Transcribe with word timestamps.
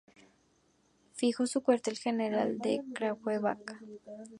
Fijó 1.13 1.45
su 1.45 1.61
cuartel 1.61 1.95
general 1.95 2.57
en 2.63 2.91
Kragujevac. 2.91 3.77